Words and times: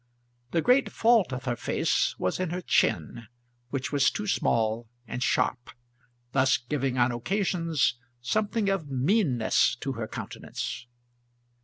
The 0.49 0.63
great 0.63 0.91
fault 0.91 1.31
of 1.31 1.43
her 1.45 1.55
face 1.55 2.15
was 2.17 2.39
in 2.39 2.49
her 2.49 2.61
chin, 2.61 3.27
which 3.69 3.91
was 3.91 4.09
too 4.09 4.25
small 4.25 4.89
and 5.05 5.21
sharp, 5.21 5.69
thus 6.31 6.57
giving 6.57 6.97
on 6.97 7.11
occasions 7.11 7.99
something 8.19 8.67
of 8.67 8.89
meanness 8.89 9.75
to 9.81 9.91
her 9.91 10.07
countenance. 10.07 10.87